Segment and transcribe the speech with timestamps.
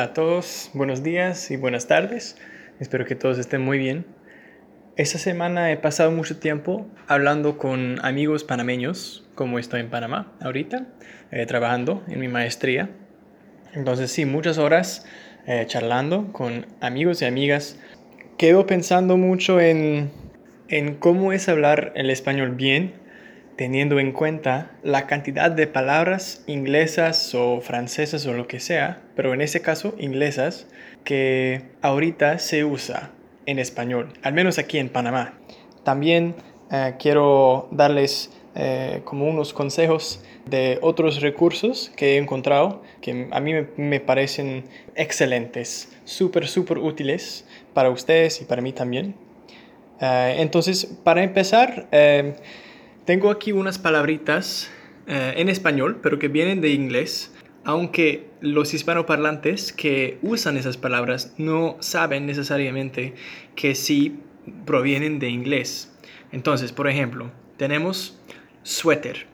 [0.00, 2.38] A todos, buenos días y buenas tardes.
[2.78, 4.06] Espero que todos estén muy bien.
[4.96, 10.86] Esta semana he pasado mucho tiempo hablando con amigos panameños, como estoy en Panamá ahorita,
[11.30, 12.88] eh, trabajando en mi maestría.
[13.74, 15.04] Entonces sí, muchas horas
[15.46, 17.78] eh, charlando con amigos y amigas.
[18.38, 20.10] Quedo pensando mucho en,
[20.68, 22.94] en cómo es hablar el español bien
[23.60, 29.34] teniendo en cuenta la cantidad de palabras inglesas o francesas o lo que sea, pero
[29.34, 30.66] en este caso inglesas,
[31.04, 33.10] que ahorita se usa
[33.44, 35.34] en español, al menos aquí en Panamá.
[35.84, 36.36] También
[36.72, 43.40] eh, quiero darles eh, como unos consejos de otros recursos que he encontrado que a
[43.40, 49.14] mí me, parecen excelentes, súper, súper útiles para ustedes y para mí también.
[50.00, 51.88] Eh, entonces, para empezar,
[53.04, 54.70] tengo aquí unas palabritas
[55.06, 61.34] eh, en español, pero que vienen de inglés, aunque los hispanoparlantes que usan esas palabras
[61.36, 63.14] no saben necesariamente
[63.54, 64.18] que sí
[64.64, 65.92] provienen de inglés.
[66.32, 68.18] Entonces, por ejemplo, tenemos
[68.62, 69.26] suéter.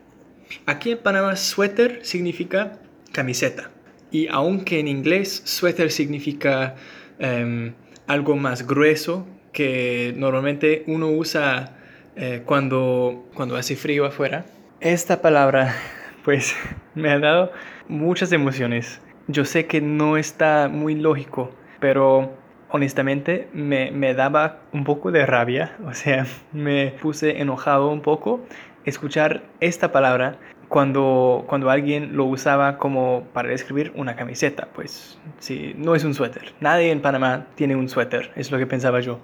[0.66, 2.80] Aquí en Panamá, suéter significa
[3.12, 3.70] camiseta.
[4.10, 6.76] Y aunque en inglés suéter significa
[7.18, 7.74] em,
[8.06, 11.76] algo más grueso que normalmente uno usa
[12.16, 14.46] eh, cuando, cuando hace frío afuera.
[14.80, 15.74] Esta palabra
[16.24, 16.56] pues
[16.94, 17.52] me ha dado
[17.88, 19.00] muchas emociones.
[19.28, 21.50] Yo sé que no está muy lógico,
[21.80, 22.32] pero
[22.68, 28.40] honestamente me, me, daba un poco de rabia, o sea, me puse enojado un poco
[28.84, 35.74] escuchar esta palabra cuando, cuando alguien lo usaba como para describir una camiseta, pues sí,
[35.76, 36.54] no es un suéter.
[36.60, 39.20] Nadie en Panamá tiene un suéter, es lo que pensaba yo.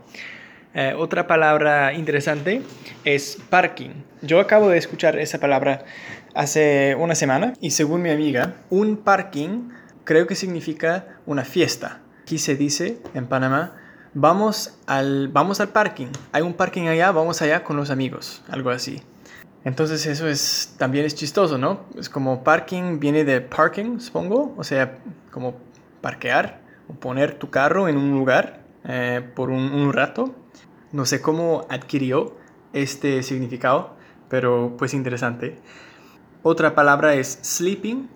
[0.75, 2.63] Eh, otra palabra interesante
[3.05, 3.91] es parking.
[4.23, 5.85] Yo acabo de escuchar esa palabra
[6.35, 9.69] hace una semana y según mi amiga, un parking
[10.05, 12.01] creo que significa una fiesta.
[12.23, 13.77] Aquí se dice en Panamá,
[14.15, 16.09] vamos al, vamos al parking.
[16.33, 19.03] Hay un parking allá, vamos allá con los amigos, algo así.
[19.65, 21.83] Entonces eso es también es chistoso, ¿no?
[21.99, 24.99] Es como parking viene de parking, supongo, o sea,
[25.31, 25.55] como
[26.01, 30.35] parquear o poner tu carro en un lugar eh, por un rato.
[30.93, 32.37] No sé cómo adquirió
[32.73, 33.97] este significado,
[34.29, 35.59] pero pues interesante.
[36.43, 38.09] Otra palabra es sleeping,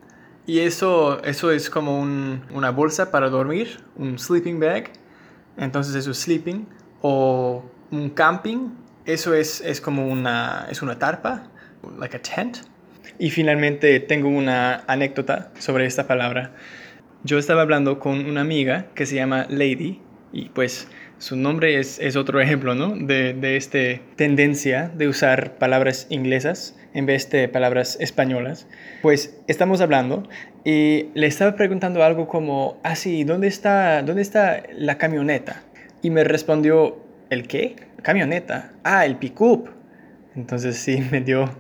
[0.47, 4.91] y eso, eso es como una bolsa para dormir, un sleeping bag.
[5.57, 6.69] Entonces eso es sleeping.
[7.03, 8.71] O un camping,
[9.05, 11.49] eso es, es como una, es una tarpa,
[11.99, 12.59] like a tent.
[13.19, 16.53] Y finalmente tengo una anécdota sobre esta palabra.
[17.25, 20.01] Yo estaba hablando con una amiga que se llama Lady
[20.33, 20.89] y pues
[21.19, 22.95] su nombre es, otro ejemplo, ¿no?
[22.95, 23.79] De, de esta
[24.17, 28.67] tendencia de usar palabras inglesas en vez de palabras españolas.
[29.03, 30.29] Pues estamos hablando
[30.65, 35.63] y le estaba preguntando algo como, ah, sí, ¿dónde está, dónde está la camioneta?
[36.03, 37.77] Y me respondió, ¿el qué?
[38.03, 38.73] Camioneta.
[38.83, 39.71] Ah, el pick-up.
[40.35, 41.51] Entonces sí, me dio,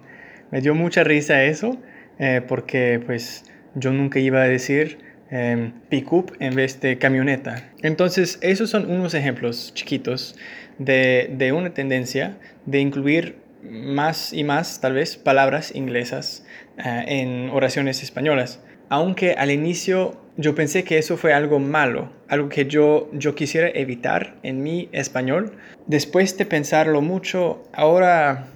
[0.50, 1.76] me dio mucha risa eso,
[2.18, 3.44] eh, porque pues
[3.74, 4.98] yo nunca iba a decir
[5.30, 7.70] eh, pick-up en vez de camioneta.
[7.82, 10.36] Entonces, esos son unos ejemplos chiquitos
[10.78, 16.44] de, de, una tendencia de incluir más y más, tal vez, palabras inglesas
[16.78, 18.60] eh, en oraciones españolas.
[18.88, 23.68] Aunque al inicio yo pensé que eso fue algo malo, algo que yo, yo quisiera
[23.70, 25.56] evitar en mi español.
[25.86, 28.46] Después de pensarlo mucho, ahora,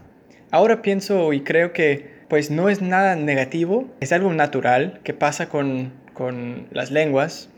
[0.50, 5.48] ahora pienso y creo que pues no es nada negativo, es algo natural que pasa
[5.48, 7.48] con, con las lenguas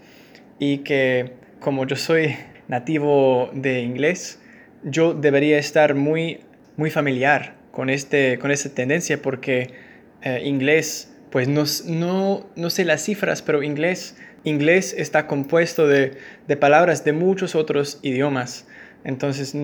[0.58, 2.36] y que como yo soy
[2.68, 4.40] nativo de inglés,
[4.84, 6.40] yo debería estar muy,
[6.76, 9.70] muy familiar con, este, con esta tendencia porque
[10.22, 16.18] eh, inglés, pues no, no, no, sé las cifras, pero inglés, inglés está compuesto de,
[16.46, 18.66] de palabras de muchos otros idiomas.
[19.04, 19.56] Entonces,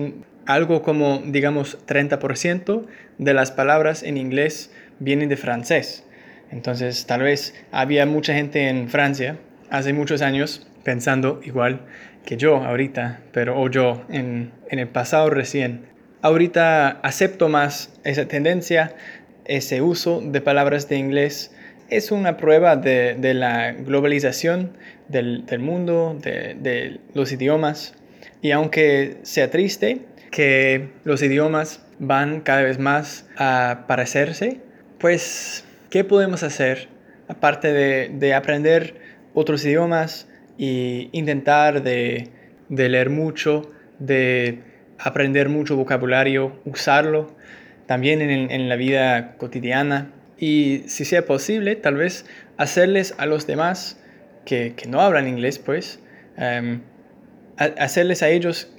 [0.45, 2.85] algo como, digamos, 30%
[3.17, 6.05] de las palabras en inglés vienen de francés.
[6.51, 9.37] Entonces, tal vez había mucha gente en Francia
[9.69, 11.81] hace muchos años pensando igual
[12.25, 15.81] que yo ahorita, pero o yo en, el pasado recién.
[16.21, 18.95] Ahorita acepto más esa tendencia,
[19.45, 21.55] ese uso de palabras de inglés.
[21.89, 24.73] Es una prueba de, la globalización
[25.07, 27.95] del, mundo, de, de los idiomas.
[28.41, 30.01] Y aunque sea triste
[30.31, 34.59] que los idiomas van cada vez más a parecerse,
[34.99, 36.87] pues ¿Qué podemos hacer
[37.27, 38.95] aparte de, aprender
[39.33, 40.27] otros idiomas
[40.59, 42.29] e intentar de,
[42.69, 44.59] leer mucho, de
[44.99, 47.35] aprender mucho vocabulario, usarlo
[47.87, 52.25] también en, en, la vida cotidiana y si sea posible tal vez
[52.57, 53.99] hacerles a los demás
[54.45, 55.99] que, no hablan inglés, pues,
[56.37, 56.81] em,
[57.57, 58.71] hacerles a ellos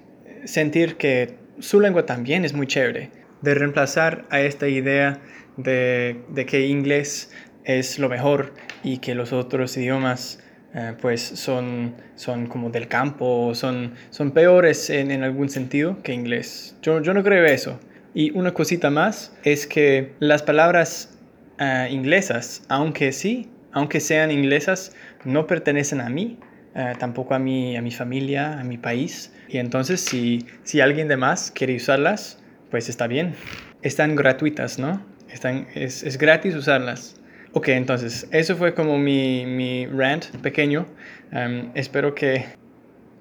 [0.44, 3.10] sentir que su lengua también es muy chévere,
[3.42, 5.20] de reemplazar a esta idea
[5.62, 7.32] de, que inglés
[7.64, 10.42] es lo mejor y que los otros idiomas
[10.74, 16.76] eh, pues son, son como del campo, son, son peores en, algún sentido que inglés.
[16.82, 17.78] Yo, yo no creo eso.
[18.14, 21.18] Y una cosita más es que las palabras
[21.58, 26.38] eh, inglesas, aunque sí, aunque sean inglesas, no pertenecen a mí,
[26.74, 29.32] eh, tampoco a mi, a mi familia, a mi país.
[29.48, 32.40] Y entonces si, si alguien de más quiere usarlas,
[32.70, 33.34] pues está bien.
[33.82, 35.04] Están gratuitas, ¿no?
[35.32, 37.16] Están, es, es gratis usarlas.
[37.52, 40.86] Ok, entonces eso fue como mi, mi rant pequeño.
[41.32, 42.44] Em, espero, que,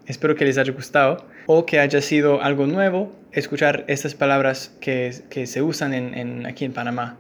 [0.06, 5.14] espero que les haya gustado o que haya sido algo nuevo escuchar estas palabras que,
[5.30, 7.18] que se usan en, en, aquí en Panamá.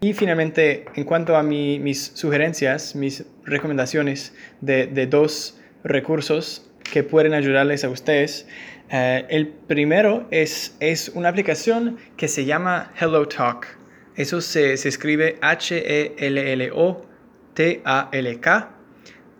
[0.00, 7.02] Y finalmente, en cuanto a mi, mis sugerencias, mis recomendaciones de, de, dos recursos que
[7.02, 8.46] pueden ayudarles a ustedes,
[8.90, 13.66] eh, el primero es, es una aplicación que se llama Hello Talk.
[14.16, 15.90] Eso se, se escribe H-E-L-L-O-T-A-L-K,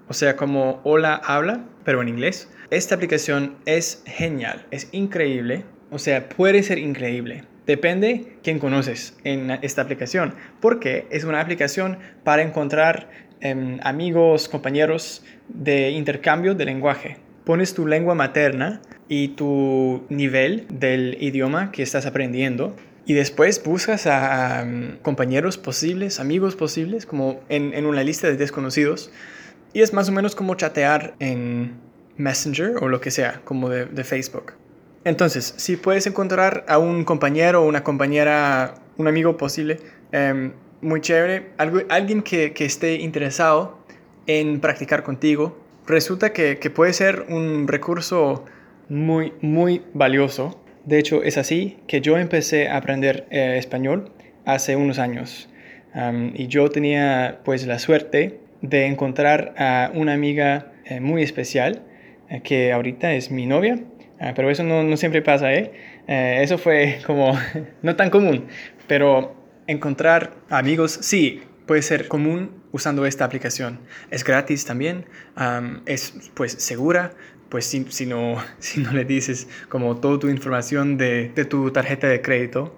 [0.08, 2.50] o sea, como hola habla, pero en inglés.
[2.70, 7.44] Esta aplicación es genial, es increíble, o sea, puede ser increíble.
[7.66, 13.08] Depende quién conoces en esta aplicación, porque es una aplicación para encontrar
[13.40, 17.18] em, amigos, compañeros de intercambio de lenguaje.
[17.44, 22.74] Pones tu lengua materna y tu nivel del idioma que estás aprendiendo
[23.06, 29.10] y después buscas a, um, compañeros posibles, amigos posibles, como en, una lista de desconocidos.
[29.72, 31.72] Y es más o menos como chatear en
[32.16, 34.54] Messenger o lo que sea, como de Facebook.
[35.04, 39.78] Entonces, si puedes encontrar a un compañero o una compañera, un amigo posible,
[40.12, 43.78] em, muy chévere, alguien que, esté interesado
[44.26, 48.46] en practicar contigo, resulta que, puede ser un recurso
[48.88, 50.58] muy, muy valioso.
[50.84, 54.12] De hecho, es así que yo empecé a aprender eh, español
[54.44, 55.48] hace unos años.
[56.34, 61.82] y yo tenía pues la suerte de encontrar a una amiga eh, muy especial,
[62.28, 63.78] eh, que ahorita es mi novia
[64.20, 65.52] Ah, pero eso no, no, siempre pasa.
[66.06, 67.38] Eso fue como
[67.82, 68.46] no tan común,
[68.86, 69.34] pero
[69.66, 73.80] encontrar amigos, sí, puede ser común usando esta aplicación.
[74.10, 75.06] Es gratis también,
[75.86, 77.12] es pues segura,
[77.54, 82.08] pues si, no, si no le dices como toda tu información de, de tu tarjeta
[82.08, 82.76] de crédito.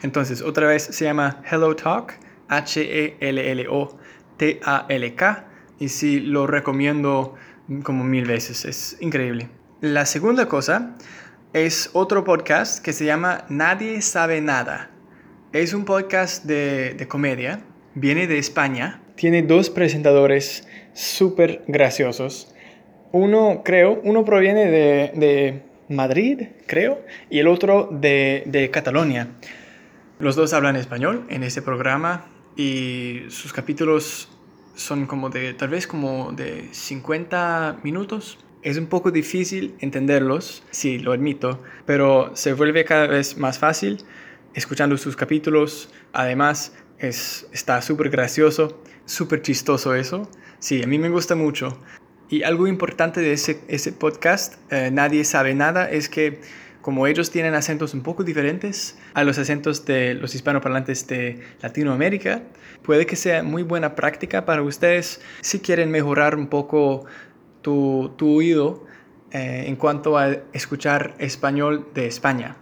[0.00, 2.14] Entonces, otra vez se llama Hello Talk,
[2.48, 3.68] H-E-L-L-O-T-A-L-K,
[5.78, 7.34] y sí lo recomiendo
[7.82, 9.50] como mil veces, es increíble.
[9.82, 10.96] La segunda cosa
[11.52, 14.92] es otro podcast que se llama Nadie sabe nada.
[15.52, 17.62] Es un podcast de, comedia,
[17.94, 19.02] viene de España.
[19.14, 22.53] Tiene dos presentadores súper graciosos.
[23.14, 27.00] Uno, creo, uno proviene de, Madrid, creo,
[27.30, 29.28] y el otro de, de Cataluña.
[30.18, 32.26] Los dos hablan español en ese programa
[32.56, 34.28] y sus capítulos
[34.74, 40.98] son como de, tal vez como de 50 minutos, es un poco difícil entenderlos, sí,
[40.98, 43.98] lo admito, pero se vuelve cada vez más fácil
[44.54, 45.88] escuchando sus capítulos.
[46.12, 50.28] Además, es, está súper gracioso, súper chistoso eso.
[50.58, 51.78] Sí, a mí me gusta mucho.
[52.34, 56.40] Y algo importante de ese, ese podcast, eh, Nadie sabe nada, es que
[56.80, 62.42] como ellos tienen acentos un poco diferentes a los acentos de los hispanoparlantes de Latinoamérica,
[62.82, 67.06] puede que sea muy buena práctica para ustedes si quieren mejorar un poco
[67.62, 68.84] tu, tu oído
[69.30, 72.56] eh, en cuanto a escuchar español de España,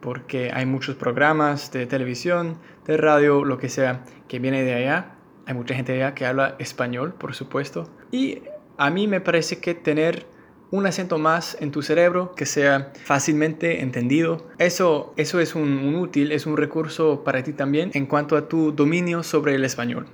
[0.00, 5.14] porque hay muchos programas de televisión, de radio, lo que sea, que viene de allá.
[5.46, 7.88] Hay mucha gente allá que habla español, por supuesto.
[8.10, 8.42] Y
[8.78, 10.26] a mí me parece que tener
[10.70, 14.48] un acento más en tu cerebro que sea fácilmente entendido.
[14.58, 18.48] Eso, eso es un, un, útil, es un recurso para ti también en cuanto a
[18.48, 20.06] tu dominio sobre el español.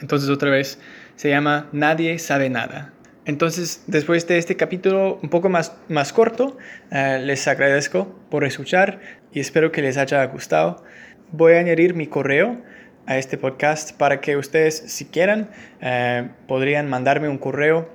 [0.00, 0.78] Entonces otra vez
[1.16, 2.92] se llama Nadie sabe nada.
[3.26, 6.58] Entonces, después de este capítulo un poco más, más corto,
[6.90, 9.00] eh, les agradezco por escuchar
[9.32, 10.84] y espero que les haya gustado.
[11.32, 12.60] Voy a añadir mi correo
[13.06, 17.88] a este podcast para que ustedes, si quieran, eh, podrían mandarme un correo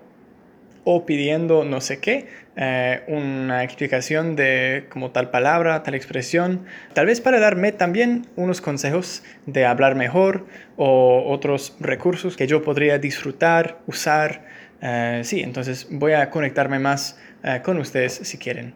[0.83, 7.05] o pidiendo no sé qué, eh, una explicación de como tal palabra, tal expresión, tal
[7.05, 10.45] vez para darme también unos consejos de hablar mejor
[10.77, 14.49] o otros recursos que yo podría disfrutar, usar
[14.81, 18.73] eh, sí, entonces voy a conectarme más eh, con ustedes si quieren.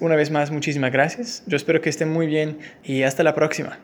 [0.00, 1.42] Una vez más, muchísimas gracias.
[1.46, 3.78] Yo espero que estén muy bien y hasta la próxima.